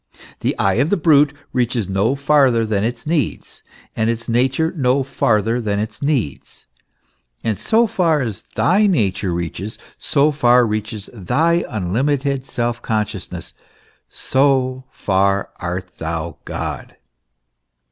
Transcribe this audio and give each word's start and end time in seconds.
The 0.39 0.57
eye 0.57 0.73
of 0.81 0.89
the 0.89 0.97
brute 0.97 1.31
reaches 1.53 1.87
no 1.87 2.15
farther 2.15 2.65
than 2.65 2.83
its 2.83 3.05
needs, 3.05 3.61
and 3.95 4.09
its 4.09 4.27
nature 4.27 4.73
no 4.75 5.03
farther 5.03 5.61
than 5.61 5.77
its 5.77 6.01
needs. 6.01 6.65
And 7.43 7.55
so 7.59 7.85
far 7.85 8.21
as 8.21 8.43
thy 8.55 8.87
nature 8.87 9.31
reaches, 9.31 9.77
so 9.99 10.31
far 10.31 10.65
reaches 10.65 11.07
thy 11.13 11.63
unlimited 11.69 12.47
self 12.47 12.81
consciousness, 12.81 13.53
so 14.09 14.85
far 14.89 15.51
art 15.59 15.99
thou 15.99 16.39
God. 16.45 16.95